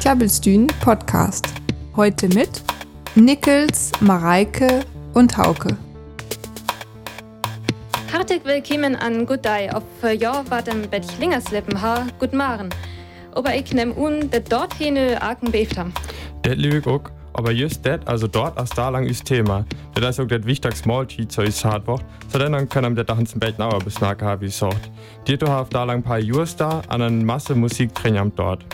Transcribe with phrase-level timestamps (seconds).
[0.00, 1.46] Klabbelstühn Podcast.
[1.96, 2.62] Heute mit
[3.14, 4.84] Nickels, Mareike
[5.14, 5.76] und Hauke.
[8.12, 9.70] Hartelijk willkommen an Good Day.
[9.70, 9.82] Auf
[10.18, 12.68] ja wat een beetje lingerslippen ha, gut maren.
[13.34, 15.92] Aber ich nehm un, dat dort hene arken beeft ham.
[16.42, 19.64] Det lüg ook, aber just det, also dort als da lang ist Thema.
[19.94, 22.04] Das ist auch das wichtigste Måltid zu ist hart wird.
[22.28, 24.90] So dann können wir da uns ein bisschen auch besnacken wie sagt.
[25.26, 28.64] Die du da lang ein paar Jahre da, an eine Masse Musik drin dort.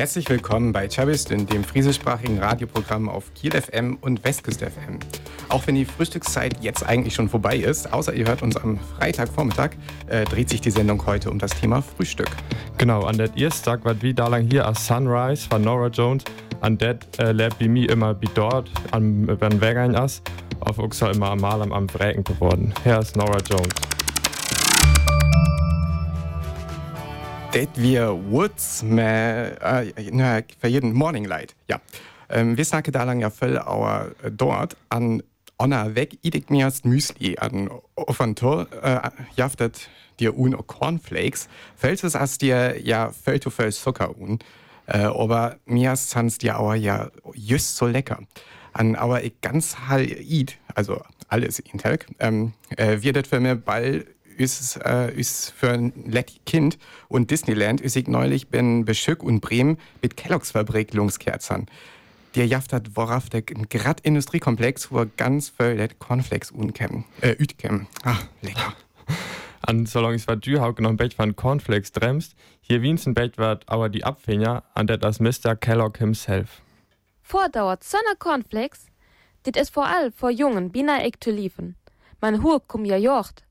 [0.00, 4.98] Herzlich willkommen bei Chabist in dem friesischsprachigen Radioprogramm auf Kiel FM und Westküste FM.
[5.50, 9.72] Auch wenn die Frühstückszeit jetzt eigentlich schon vorbei ist, außer ihr hört uns am Freitagvormittag,
[10.06, 12.30] äh, dreht sich die Sendung heute um das Thema Frühstück.
[12.78, 16.24] Genau, an der ersten Tag wird wie da lang hier als Sunrise von Nora Jones,
[16.62, 20.22] an der äh, lebt bei mir immer wie dort, an wenn Weggein ist,
[20.60, 22.72] auf Uxa immer am Mal am, Wrägen geworden.
[22.84, 23.74] Hier ist Nora Jones.
[27.52, 31.56] Det wir Woods med uh, för jeden Morning Light.
[31.66, 31.76] Ja.
[32.40, 35.22] Um, vi snakker da lang ja følge av dort an
[35.58, 41.48] Anna weg idig mirst Müsli an Offantor uh, jaftet dir un o Cornflakes.
[41.76, 44.38] Fällt es as dir ja fällt du voll Zucker un.
[44.94, 48.18] Uh, aber mir sans dir aber ja just so lecker.
[48.72, 53.40] An aber ich ganz hall eat, also alles in Telk, ähm, äh, wird das für
[53.40, 54.06] mir bald
[54.40, 59.40] ist, äh, ist für ein leckes Kind und Disneyland ist ich neulich bin Beschück und
[59.40, 61.66] Bremen mit Kelloggs Fabrik Lungskerzern.
[62.34, 67.86] Der jaft hat worauf der grad Industriekomplex, wo er ganz voll Cornflakes unkämmen, äh, ütkämmen.
[68.04, 68.74] Ah, lecker.
[69.62, 73.36] An solange es war Dürhauke noch ein Bett von Cornflakes dremst, hier wiens ein Bett
[73.36, 75.54] wird aber die Abfinger an der das Mr.
[75.54, 76.62] Kellogg himself.
[77.22, 78.86] Vordauert Sonne Cornflakes,
[79.44, 81.76] dit ist vor allem vor Jungen, bina ek zu liefen.
[82.20, 83.44] Man Hur kum ja jocht,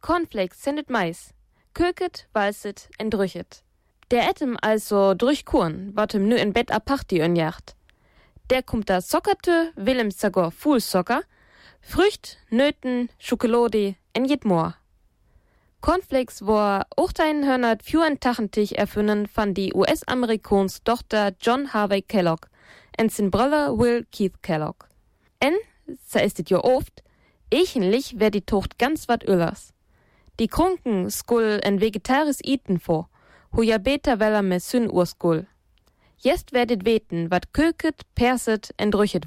[0.00, 1.34] Cornflakes sendet Mais.
[1.74, 3.62] Köket, walset en drüchet.
[4.10, 7.76] Der etem also durchkuren, watem nu in Bett aparti önjacht.
[8.50, 11.22] Der kommt da sockerte, willem sagor full socker,
[11.82, 14.74] Frücht, Nöten, Schokolade, en jet more.
[15.80, 22.48] Cornflakes war 1884 erfunden von die US-Amerikans Tochter John Harvey Kellogg
[22.98, 24.86] en sin Brother Will Keith Kellogg.
[25.38, 25.54] En,
[26.06, 27.02] so ist it jo oft,
[27.50, 29.72] echenlich wär die Tocht ganz wat öllers.
[30.40, 33.10] Die Krunken skull en vegetaris iten vor,
[33.52, 35.46] hu ja beta weller me syn urskull.
[36.16, 39.26] Jest werdet weten, wat köket, perset en drüchet.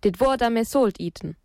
[0.00, 1.36] Dit war da me solt iten.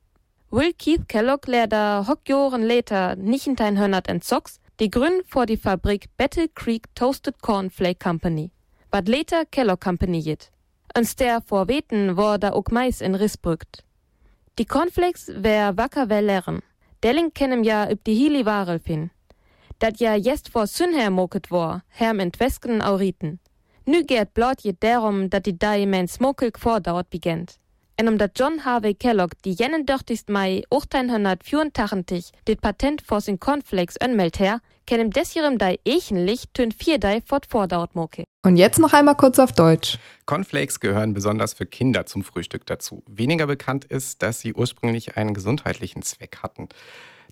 [0.50, 5.58] Will Keith Kellogg lehrda hock Joren later nichtentein hönnert en Socks, die Grün vor die
[5.58, 8.50] Fabrik Battle Creek Toasted Corn Flake Company,
[8.90, 10.52] wat later Kellogg Company jit.
[10.98, 13.84] Uns der vor weten war da ook Mais in Rissbrückt.
[14.58, 16.64] Die Cornflakes wär wacker well lehren.
[17.00, 19.12] Delling kennem ja üb die Hili Warel fin.
[19.78, 23.40] Dat ja jest vor Sünher moket war, herm entwesken auriten.
[23.86, 27.58] Nu gehrt blot je darum, dat die dai mein Smokelk vordauert begent.
[27.96, 33.40] En um dat John Harvey Kellogg die jennen dörtigst Mai 1884 dit Patent vor sin
[33.40, 38.24] Cornflakes önmelt her, kennem desjerem dai echenlich tön vier dai fort vordauert moke.
[38.44, 40.00] Und jetzt noch einmal kurz auf Deutsch.
[40.26, 43.04] Cornflakes gehören besonders für Kinder zum Frühstück dazu.
[43.08, 46.70] Weniger bekannt ist, dass sie ursprünglich einen gesundheitlichen Zweck hatten.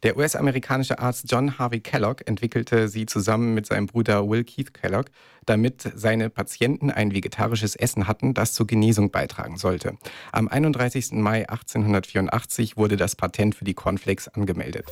[0.04, 5.10] Der US-amerikanische Arzt John Harvey Kellogg entwickelte sie zusammen mit seinem Bruder Will Keith Kellogg,
[5.48, 9.98] damit seine Patienten ein vegetarisches Essen hatten, das zur Genesung beitragen sollte.
[10.32, 11.14] Am 31.
[11.14, 14.86] Mai 1884 wurde das Patent für die Cornflakes angemeldet.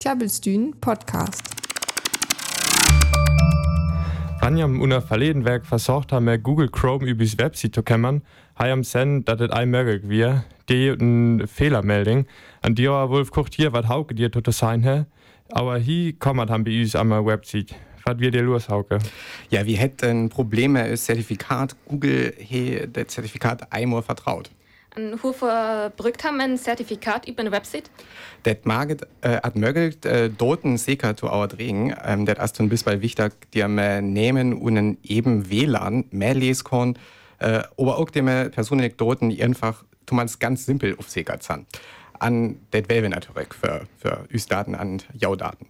[0.00, 1.42] Klabbelstühn Podcast.
[4.40, 8.22] Wenn am unter verleden Werk versucht haben, Google Chrome übers Website zu kämmern,
[8.56, 12.26] haben sen, dass es ein möglich wir, die eine Fehlermeldung,
[12.62, 15.04] an die auch Wolf kocht hier, was Hauke dir tut sein, he?
[15.50, 17.74] aber hier kommt haben wir uns am Website.
[18.04, 18.98] Was wird dir los, Hauke?
[19.50, 24.50] Ja, wir hätten Probleme, das Zertifikat, Google hat das Zertifikat einmal vertraut.
[24.96, 27.90] Und hoe verbrückt haben ein Zertifikat über eine Website?
[28.44, 31.94] Das mag äh, at mögelt äh, Daten sicher zu drehen.
[32.04, 36.98] Ähm, das ist zum Beispiel wichtig, die wir nehmen und eben WLAN mehr lesen können,
[37.38, 41.66] äh, aber auch die persönliche Daten einfach, tu man's ganz simpel auf sicher zahlen.
[42.18, 45.66] An das wäre natürlich für, für Us-Daten an Jau-Daten.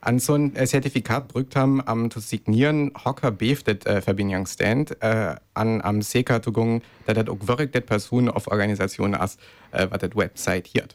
[0.00, 4.46] An so ein äh, Zertifikat brückt haben, am zu signieren, hocker beef det äh, Verbindung
[4.46, 6.20] stand, äh, an am zu
[6.52, 9.38] gehen, dass das auch wirklich das Person auf Organisation ist,
[9.70, 10.86] äh, was das Website hier.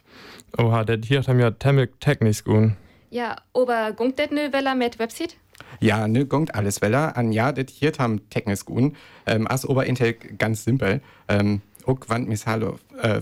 [0.58, 2.72] Oha, das hier haben ja temmelig technisch gut.
[3.10, 5.38] Ja, aber gungt das nu weller mit Website?
[5.80, 7.16] Ja, ne, gungt alles weller.
[7.16, 8.94] An ja, das hier haben technisch gut.
[9.26, 11.02] Ähm, as Oberintel ganz simpel.
[11.30, 13.22] Ähm, auch wann mis hallo äh,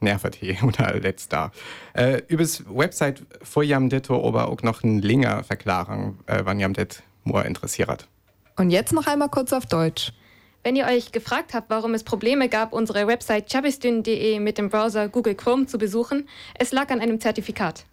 [0.00, 1.52] nervt hier oder letzt da.
[1.94, 6.74] Äh, übers Website vor jam detto aber auch noch ein länger Verklarung, äh, wann jam
[6.74, 8.08] det nur interessiert.
[8.56, 10.12] Und jetzt noch einmal kurz auf Deutsch.
[10.64, 15.08] Wenn ihr euch gefragt habt, warum es Probleme gab, unsere Website chabistün.de mit dem Browser
[15.08, 17.84] Google Chrome zu besuchen, es lag an einem Zertifikat.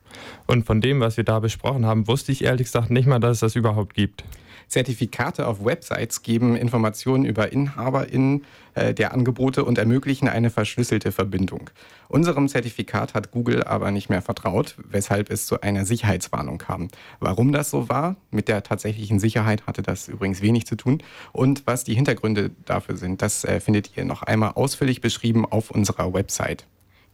[0.45, 3.37] Und von dem, was wir da besprochen haben, wusste ich ehrlich gesagt nicht mal, dass
[3.37, 4.23] es das überhaupt gibt.
[4.69, 8.45] Zertifikate auf Websites geben Informationen über InhaberInnen
[8.75, 11.69] äh, der Angebote und ermöglichen eine verschlüsselte Verbindung.
[12.07, 16.87] Unserem Zertifikat hat Google aber nicht mehr vertraut, weshalb es zu einer Sicherheitswarnung kam.
[17.19, 21.03] Warum das so war, mit der tatsächlichen Sicherheit hatte das übrigens wenig zu tun.
[21.31, 25.71] Und was die Hintergründe dafür sind, das äh, findet ihr noch einmal ausführlich beschrieben auf
[25.71, 26.65] unserer Website.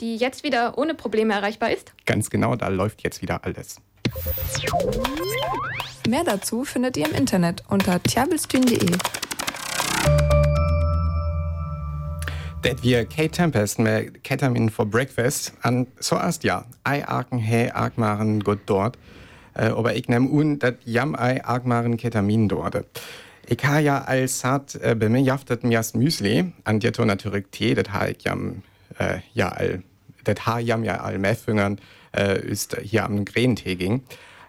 [0.01, 1.93] Die jetzt wieder ohne Probleme erreichbar ist?
[2.05, 3.77] Ganz genau, da läuft jetzt wieder alles.
[6.07, 8.91] Mehr dazu findet ihr im Internet unter tjabelstühn.de.
[12.63, 15.53] Det wir Kate Tempest med Ketamin for breakfast.
[15.63, 18.99] An zuerst ja, ei arken he arkmaren gut dort.
[19.55, 22.85] Äh, aber ich nehm un, dat jam ei arkmaren Ketamin dort.
[23.47, 28.07] Ich ha ja als hat äh, bei Müsli, an dir to natürlich Tee, dat ha
[28.07, 28.61] ich jam,
[28.99, 29.81] äh, ja, all,
[30.23, 31.79] dat ha jam ja all Meffingern,
[32.15, 34.03] äh, ist hier am Grentee ging.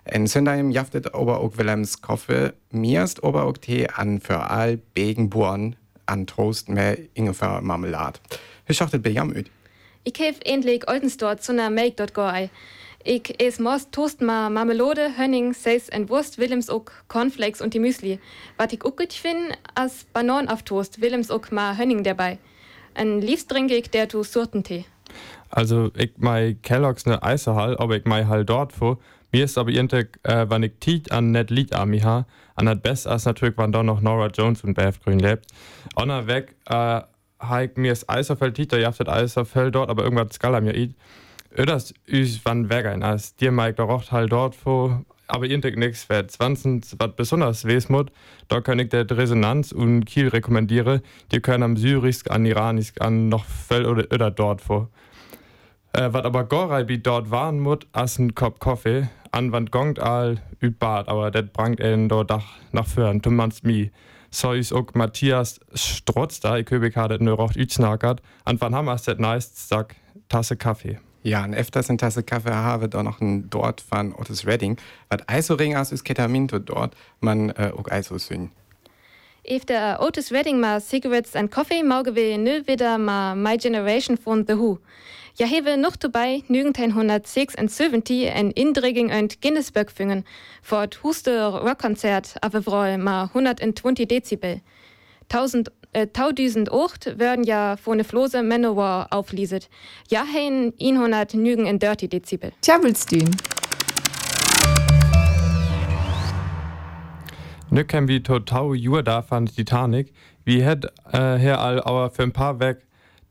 [0.09, 5.75] En Söndaim jaftet aber auch Willems Koffe, mirst aber auch Tee an für all Begenborn
[6.07, 8.21] an Toast mehr Ingefähr Marmelade.
[8.67, 9.51] Wie schachtet bei jam üt?
[10.05, 12.31] Ich hef endlich Oldensdort zu einer Make.go.
[13.03, 17.81] Ich es most Toast ma Marmelade, Hönning, Seis und Wurst, Willems auch Cornflakes und die
[17.81, 18.21] Müsli.
[18.57, 22.39] Was ich auch gut finde, als Bananen auf Toast, Willems auch ma Hönning dabei.
[22.95, 24.85] Ein liebst trinke ich der tu Surtentee.
[25.51, 28.99] Also ich mei Kellogg's ne Eisehall, aber ich mei halt dort vor.
[29.37, 32.25] Mir ist aber irgendwie, äh, wenn ich Tiet an net Lied ami ha,
[32.55, 35.45] an das Best als natürlich, wann da noch Nora Jones und Beth Green lebt.
[35.95, 37.03] Onna weg, äh,
[37.39, 40.95] haik mir ist Eiserfeld Tiet, da jaftet Eiserfeld dort, aber irgendwas skala mir it.
[41.55, 46.09] Öders üs wann wegein, als dir meik da rocht halt dort vor, aber irgendwie nix
[46.09, 46.31] wert.
[46.31, 48.11] 20, was besonders wesmut,
[48.49, 53.29] da kann ich der Resonanz und Kiel rekommendiere, die können am Syrisk, an Iranisk, an
[53.29, 54.89] noch Fell oder Öder dort vor.
[55.93, 60.41] Äh, wat aber Gorei wie dort waren as ein Kopf Kaffee, an Wand gongt all
[60.63, 62.87] üt Bad, aber det brangt en dort Dach nach
[63.21, 63.91] du meinst mi.
[64.31, 68.89] So is auch Matthias Strotz da, ich köbig hadet ne rocht ütsnackert, an wann ham
[68.89, 69.95] as det nice, sag
[70.31, 70.99] Tasse Kaffee.
[71.23, 74.79] Ja, und öfters in Tasse Kaffee habe da noch ein dort von Otis Redding.
[75.11, 78.51] Was Eisering as ist Ketamin dort, man äh, auch Eiso sün.
[79.45, 84.47] Efter Otis Redding ma Cigarettes and Coffee mauge wir nö wieder ma My Generation von
[84.47, 84.79] The Who.
[85.39, 90.25] Ja hewe noch dabei 1976 en Indrigging und Guinnessburg fingen,
[90.63, 94.63] vor d Huste Rockkonzert aber vrol ma 120 Dezibel.
[95.29, 99.69] 1000 äh, 1008 werden ja von ne Flose Manowar auflieset.
[100.09, 102.53] Ja hein 100 nügen in Dirty Dezibel.
[102.63, 103.37] Tjabelstühn.
[107.69, 110.15] Nu kennen wir total Jur da von Titanic.
[110.47, 112.86] Wir hätt äh, hier all aber für ein paar weg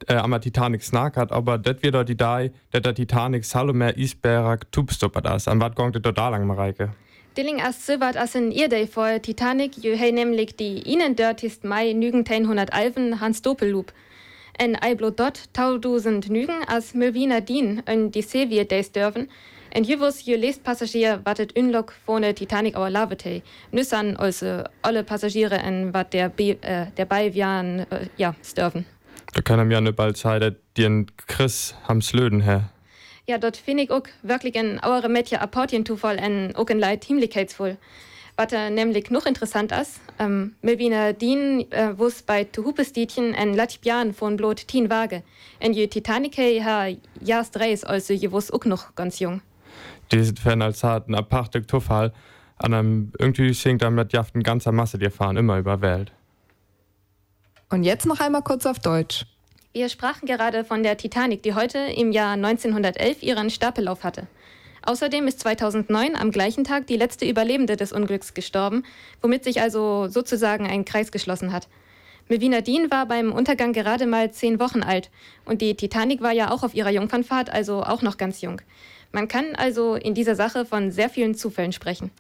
[0.08, 5.22] äh, am Titanic snackert, aber das wird die Dai, dass der Titanic Salome Isberg Tubstopper
[5.22, 5.48] das.
[5.48, 6.92] An was das total lang, Mareike?
[7.38, 11.92] Dilling as Sywart as in Irdei vor Titanic, ju hei nämlich die ihnen dörtist Mai
[11.92, 13.92] nügen 100 Alven Hans Doppelloop.
[14.58, 19.28] En Eiblo dort tausend nügen as Melvina Dien en die Sevier des dürfen.
[19.70, 23.42] En juvus ju lest Passagier wartet Unlock vorne Titanic auer Lavete.
[23.72, 28.86] Nüssan also alle Passagiere en wat der, Be äh, der Beivian äh, ja, dürfen.
[29.36, 32.70] Da kann er mir ne bald Zeit, dass die en Chris ham Slöden her.
[33.28, 37.02] Ja, dort finde ich auch wirklich ein eure Mädchen Apportien zufall en auch ein Leid
[37.02, 37.78] Teamlichkeitsvoll.
[38.38, 44.38] Was nämlich noch interessant ist, ähm, Melvina Dien äh, wus bei Tuhupestietchen en Latibjan von
[44.38, 45.22] Blot Tien Waage.
[45.60, 46.88] En je Titanic ha
[47.22, 49.42] jas dreis, also je wus auch noch ganz jung.
[50.12, 52.14] Die sind fern als hat ein aparte Tuffal.
[52.58, 56.14] An einem irgendwie singt er mit Jaften ganzer Masse, die fahren immer über Welt.
[57.76, 59.26] Und jetzt noch einmal kurz auf Deutsch.
[59.74, 64.28] Wir sprachen gerade von der Titanic, die heute im Jahr 1911 ihren Stapellauf hatte.
[64.84, 68.84] Außerdem ist 2009 am gleichen Tag die letzte Überlebende des Unglücks gestorben,
[69.22, 71.68] womit sich also sozusagen ein Kreis geschlossen hat.
[72.30, 75.10] Melvina Dean war beim Untergang gerade mal zehn Wochen alt
[75.44, 78.62] und die Titanic war ja auch auf ihrer Jungfernfahrt, also auch noch ganz jung.
[79.12, 82.12] Man kann also in dieser Sache von sehr vielen Zufällen sprechen.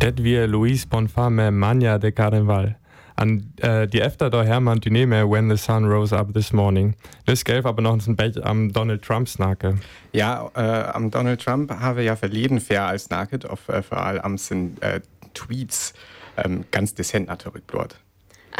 [0.00, 2.76] Det wir Luis Bonfame Mania de Carnaval.
[3.16, 6.94] An äh, die efter Hermann die nehme When the Sun Rose Up This Morning.
[7.26, 9.76] Das gelb aber noch ein Bett am Donald Trump snake.
[10.12, 14.20] Ja, äh, am Donald Trump habe ja verleden fair als Nugget auf äh, vor allem
[14.20, 15.00] am sind äh,
[15.34, 15.94] Tweets
[16.36, 17.98] ähm, ganz dezent natürlich dort.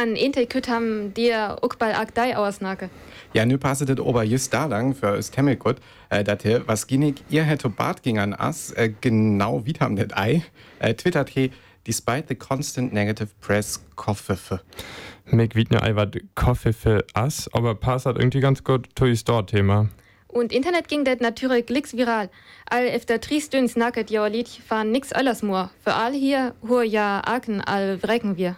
[0.01, 2.89] An Inte kütt haben dir Uckball Agdei ausnake.
[3.33, 5.75] Ja, nu passet het ober just da lang für es Temmelkut,
[6.09, 9.97] äh, dat he, was ginnig ihr hätte Bart ging an as, äh, genau wie haben
[9.97, 10.41] det ei,
[10.79, 11.51] äh, twittert he,
[11.85, 14.61] despite the constant negative press, Koffefe.
[15.25, 19.89] Meg wie ne eiwat Koffe für Ass, aber passt irgendwie ganz gut zu Store-Thema.
[20.31, 22.29] Und Internet ging det natürlich glicks viral.
[22.69, 25.71] All efter tri stunds nacket jo Lied fahren nix alles more.
[25.83, 28.55] Für all hier hur ja Aken all wrecken wir.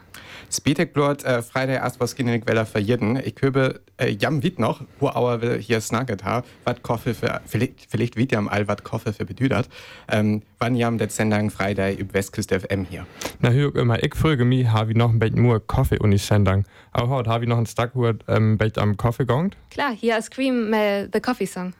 [0.51, 3.15] Speedtech Blot äh, Friday erst was ginnig weller für jeden.
[3.15, 7.89] Ich höbe äh, jam wit noch, wo auer hier snagget ha, wat Koffe für, vielleicht,
[7.89, 9.69] vielleicht wit jam all wat Koffe für bedüdert.
[10.09, 13.05] Ähm, wann jam det Sendung Friday üb Westküste FM hier.
[13.39, 16.23] Na hör immer, ich folge mi, habe ich noch ein bisschen nur Kaffee und ich
[16.23, 16.65] sendang.
[16.93, 19.55] Auch heute habe ich noch ein Stack Hut ähm, bisschen am Kaffee gegangen.
[19.71, 21.73] Klar, hier ist Scream mal The Coffee Song.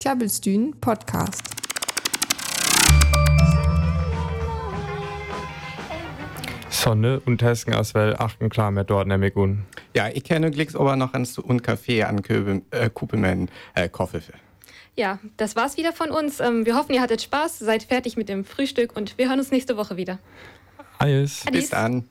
[0.00, 1.42] Tjabelstühn Podcast.
[6.70, 9.64] Sonne und Tesken aus well achten klar mehr dort nämlich un.
[9.94, 14.47] Ja, ich kenne glicks aber noch ans und Kaffee an Köbe, äh, äh, Koffe für.
[14.98, 16.40] Ja, das war's wieder von uns.
[16.40, 19.52] Ähm, wir hoffen, ihr hattet Spaß, seid fertig mit dem Frühstück und wir hören uns
[19.52, 20.18] nächste Woche wieder.
[20.98, 21.46] Alles.
[21.46, 21.58] Adi.
[21.58, 22.08] Bis dann.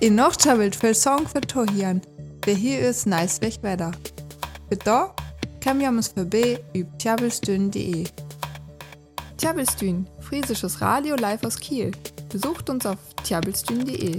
[0.00, 2.00] In noch tjabelt für Song für Tohian.
[2.46, 3.92] Wer hier ist, nice weg weiter.
[4.70, 5.14] Für da
[5.60, 8.06] kann wir uns vorbei über tjabelstühn.de.
[9.36, 11.90] Tjabelstühn, friesisches Radio live aus Kiel.
[12.30, 14.16] Besucht uns auf tjabelstühn.de.